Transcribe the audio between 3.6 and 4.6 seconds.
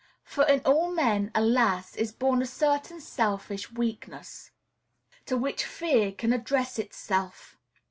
weakness,